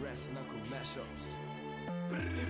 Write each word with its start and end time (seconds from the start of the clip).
Brass 0.00 0.30
Knuckle 0.32 0.64
Mashups. 0.70 1.36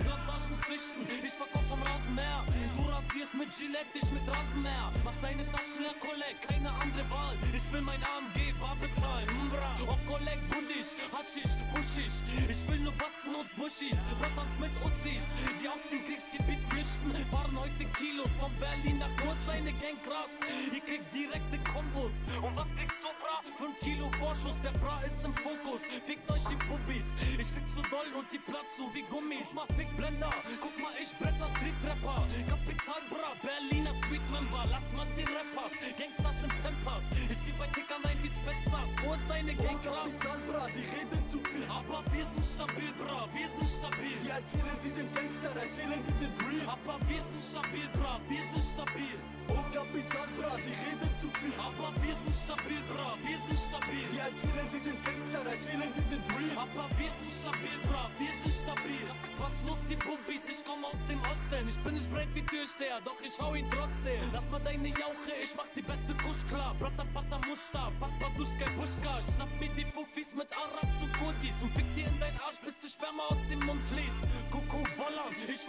Plantagen 0.01 0.57
züchten, 0.65 1.03
ich 1.23 1.33
verkauf 1.33 1.67
vom 1.67 1.81
Rasenmäher. 1.83 2.43
Du 2.75 2.83
rasierst 2.87 3.33
mit 3.35 3.49
Gillette, 3.51 3.91
ich 3.93 4.11
mit 4.11 4.23
Rasenmäher. 4.25 4.89
Mach 5.03 5.13
deine 5.21 5.45
Taschen 5.51 5.83
leer, 5.83 5.93
Kolleg, 5.99 6.39
keine 6.47 6.71
andere 6.71 7.03
Wahl. 7.11 7.35
Ich 7.53 7.71
will 7.71 7.81
mein 7.81 8.01
AMG 8.01 8.53
bar 8.59 8.75
bezahlen. 8.79 9.27
Mbra, 9.45 9.71
oh 9.85 9.99
Kolleg, 10.09 10.39
bundig, 10.49 10.87
haschisch, 11.11 11.55
buschig. 11.75 12.13
Ich 12.49 12.61
will 12.67 12.79
nur 12.79 12.93
Batzen 12.93 13.35
und 13.35 13.49
Buschis, 13.55 13.99
Rottans 14.17 14.55
mit 14.57 14.73
Uzis. 14.81 15.25
Die 15.59 15.67
aus 15.67 15.83
dem 15.91 16.01
Kriegsgebiet 16.07 16.61
flüchten, 16.69 17.11
waren 17.31 17.59
heute 17.59 17.85
Kilos. 17.99 18.20
Von 18.41 18.49
Berlin 18.57 18.97
nach 18.97 19.15
Kurs, 19.21 19.37
seine 19.45 19.71
Gang 19.77 20.01
krass. 20.01 20.33
Ihr 20.73 20.81
kriegt 20.81 21.13
direkte 21.13 21.59
Kombos. 21.69 22.17
Und 22.41 22.55
was 22.55 22.73
kriegst 22.73 22.97
du, 22.97 23.13
Bra? 23.21 23.37
5 23.61 23.79
Kilo 23.81 24.09
Vorschuss, 24.17 24.57
der 24.65 24.73
Bra 24.81 24.97
ist 25.05 25.21
im 25.23 25.35
Fokus. 25.35 25.85
Fickt 26.07 26.25
euch 26.25 26.41
die 26.49 26.57
Puppis. 26.65 27.13
Ich 27.37 27.45
fick 27.45 27.61
zu 27.69 27.85
doll 27.93 28.09
und 28.17 28.25
die 28.33 28.39
platzt 28.41 28.73
so 28.81 28.89
wie 28.97 29.05
Gummis. 29.05 29.45
Mach 29.53 29.69
Fickblender, 29.77 30.33
guck 30.57 30.73
mal, 30.81 30.89
ich 30.97 31.13
bretter 31.21 31.45
Street-Rapper. 31.53 32.25
Kapital 32.49 33.01
Bra, 33.13 33.29
Berliner 33.45 33.93
Street-Member. 34.01 34.63
Lass 34.73 34.87
mal 34.97 35.05
die 35.13 35.29
Rappers, 35.29 35.77
Gangsters 35.93 36.37
sind 36.41 36.53
Pampers. 36.65 37.05
Ich 37.29 37.45
geb 37.45 37.53
bei 37.61 37.69
Tickern 37.77 38.01
ein 38.09 38.17
wie 38.25 38.33
Spetsnaz. 38.33 38.89
Wo 39.05 39.13
ist 39.13 39.27
deine 39.29 39.53
Gang 39.53 39.77
krass? 39.85 40.09
Kapital, 40.17 40.39
bra, 40.49 40.65
sie 40.73 40.85
reden 40.89 41.21
zu 41.29 41.37
viel. 41.45 41.69
Aber 41.69 42.01
wir 42.09 42.25
sind 42.25 42.41
stabil, 42.41 42.89
Bra, 42.97 43.29
wir 43.29 43.49
sind 43.53 43.69
stabil. 43.69 44.17
Sie 44.17 44.33
erzählen, 44.33 44.77
sie 44.81 44.89
sind 44.97 45.09
Gangster, 45.13 45.53
erzählen, 45.53 46.01
sie 46.01 46.17
sind 46.17 46.33
real. 46.41 46.65
Aber 46.73 46.97
wir 47.05 47.21
sind 47.21 47.41
stabil, 47.45 47.85
Bra, 47.93 48.17
wir 48.31 48.43
sind 48.53 48.63
stabil. 48.63 49.15
Oh, 49.51 49.63
Kapital, 49.75 50.27
bra, 50.39 50.55
sie 50.63 50.71
reden 50.71 51.11
zu 51.19 51.27
viel. 51.39 51.51
Aber 51.59 51.91
wir 51.99 52.15
sind 52.15 52.35
stabil, 52.35 52.79
Bra, 52.87 53.19
wir 53.19 53.39
sind 53.47 53.59
stabil. 53.59 54.03
Sie 54.07 54.19
erzählen, 54.23 54.67
sie 54.71 54.79
sind 54.79 54.97
Gangster, 55.03 55.43
erzählen, 55.43 55.91
sie 55.91 56.05
sind 56.07 56.23
real. 56.31 56.55
Aber 56.63 56.87
wir 56.95 57.11
sind 57.19 57.33
stabil, 57.35 57.77
Bra, 57.83 58.07
wir 58.15 58.33
sind 58.41 58.55
stabil. 58.63 59.03
Was 59.35 59.55
los, 59.67 59.81
die 59.89 59.99
Puppis, 59.99 60.43
ich 60.47 60.63
komm 60.63 60.85
aus 60.87 61.01
dem 61.11 61.19
Osten. 61.27 61.67
Ich 61.67 61.79
bin 61.83 61.93
nicht 61.93 62.09
breit 62.11 62.31
wie 62.33 62.45
Türsteher, 62.47 63.03
doch 63.03 63.19
ich 63.19 63.35
hau 63.41 63.51
ihn 63.53 63.67
trotzdem. 63.67 64.23
Lass 64.31 64.47
mal 64.47 64.63
deine 64.63 64.87
Jauche, 64.87 65.31
ich 65.43 65.53
mach 65.59 65.67
die 65.75 65.83
beste 65.83 66.13
Kusch 66.23 66.47
klar. 66.47 66.71
Brata 66.79 67.03
Pata 67.11 67.37
Musta, 67.43 67.91
Papa 67.99 68.27
Duschka 68.37 68.67
Buschka. 68.79 69.19
Schnapp 69.19 69.51
mir 69.59 69.71
die 69.75 69.87
Fuffis 69.91 70.31
mit 70.31 70.47
Arabs 70.55 70.95
und 71.03 71.11
Kurtis 71.19 71.57
und 71.59 71.71
fick 71.75 71.87
dir 71.95 72.07
in 72.07 72.17
dein 72.23 72.35
Arsch, 72.39 72.63
bis 72.63 72.79
die 72.79 72.87
Sperma 72.87 73.27
aus 73.27 73.43
dem 73.51 73.59
Mund 73.67 73.83
fließt. 73.91 74.00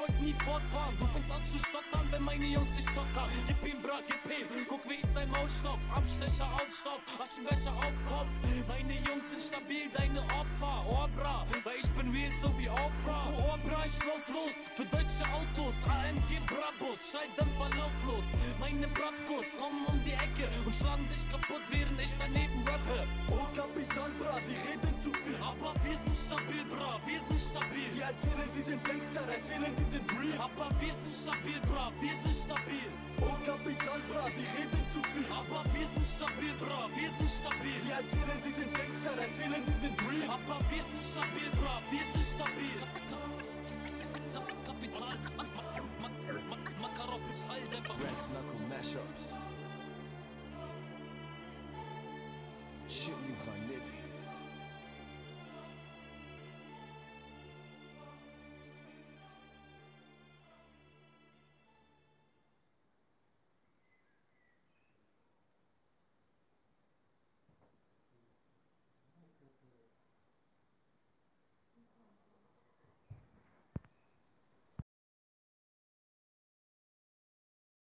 Wollt 0.02 0.20
nie 0.20 0.34
fortfahren. 0.44 0.98
Du 0.98 1.06
fängst 1.06 1.30
an 1.30 1.42
zu 1.46 1.58
stottern, 1.58 2.06
wenn 2.10 2.24
meine 2.24 2.44
Jungs 2.44 2.66
dich 2.74 2.82
stottern. 2.90 3.30
Gib 3.46 3.62
ihm, 3.62 3.80
Bra, 3.82 4.00
gib 4.02 4.18
ihm, 4.26 4.66
guck 4.68 4.82
wie 4.90 4.98
ich 4.98 5.06
sein 5.06 5.30
Maul 5.30 5.48
stopf. 5.48 5.78
Abstecher 5.94 6.50
auf 6.58 6.70
Stoff, 6.74 7.02
Aschenbecher 7.22 7.70
auf 7.70 7.96
Kopf. 8.10 8.34
Meine 8.66 8.94
Jungs 8.94 9.30
sind 9.30 9.42
stabil, 9.46 9.86
deine 9.94 10.18
Opfer. 10.34 10.74
Oh, 10.90 11.06
Bra, 11.14 11.46
weil 11.62 11.78
ich 11.78 11.90
bin 11.94 12.10
real 12.10 12.32
so 12.42 12.50
wie 12.58 12.68
Oprah. 12.68 13.30
Oh, 13.30 13.54
Bra, 13.62 13.86
ich 13.86 13.98
lauf 14.02 14.26
los 14.26 14.56
für 14.74 14.86
deutsche 14.90 15.24
Autos. 15.30 15.76
AMG 15.86 16.30
Brabus, 16.50 16.98
Schalldämpfer 17.06 17.70
lautlos. 17.78 18.26
Meine 18.58 18.71
und 20.72 20.78
schlagen 20.78 21.08
dich 21.08 21.24
kaputt, 21.28 21.64
während 21.68 22.00
ich 22.00 22.14
daneben 22.18 22.64
rappe. 22.64 23.04
Oh, 23.28 23.44
Kapital, 23.52 24.10
bra, 24.16 24.40
sie 24.40 24.56
reden 24.64 24.94
zu 25.00 25.12
viel. 25.20 25.36
Aber 25.36 25.74
wir 25.84 25.96
sind 26.00 26.16
stabil, 26.16 26.64
Bra, 26.64 26.96
wir 27.04 27.20
sind 27.28 27.40
stabil. 27.40 27.86
Sie 27.92 28.00
erzählen, 28.00 28.48
sie 28.50 28.62
sind 28.62 28.80
Gangster, 28.84 29.24
erzählen, 29.28 29.72
sie 29.76 29.88
sind 29.92 30.06
real. 30.16 30.38
Aber 30.40 30.68
wir 30.80 30.94
sind 30.96 31.12
stabil, 31.12 31.60
Bra, 31.68 31.92
wir 32.00 32.16
sind 32.24 32.36
stabil. 32.44 32.88
Oh, 33.20 33.36
Kapital, 33.44 34.00
bra, 34.08 34.24
sie 34.32 34.46
reden 34.56 34.84
zu 34.88 35.00
viel. 35.12 35.28
Aber 35.28 35.62
wir 35.76 35.86
sind 35.92 36.08
stabil, 36.08 36.52
Bra, 36.56 36.88
wir 36.96 37.10
sind 37.20 37.32
stabil. 37.36 37.76
Sie 37.76 37.92
erzählen, 37.92 38.38
sie 38.40 38.52
sind 38.56 38.70
Gangster, 38.72 39.14
erzählen, 39.20 39.62
sie 39.68 39.78
sind 39.84 39.96
real. 40.08 40.28
Aber 40.40 40.58
wir 40.72 40.84
sind 40.88 41.04
stabil, 41.04 41.48
Bra, 41.60 41.76
wir 41.92 42.04
sind 42.16 42.26
stabil. 42.32 42.76
Kapital, 44.64 45.16
Makarov 46.80 47.20
mit 47.28 47.36
Schalldämpfer. 47.36 47.94
Brass 48.00 48.28
Knuckle 48.32 48.64
Mashups. 48.72 49.41
Shoot 52.88 53.16
me 53.22 53.32
if 53.32 53.48
I 53.48 53.58
need 53.68 53.78
me. 53.78 54.11